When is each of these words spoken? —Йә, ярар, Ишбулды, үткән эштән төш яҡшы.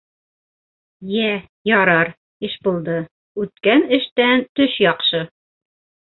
—Йә, 1.17 1.27
ярар, 1.71 2.09
Ишбулды, 2.49 2.97
үткән 3.45 3.87
эштән 4.01 4.43
төш 4.61 4.81
яҡшы. 4.89 5.25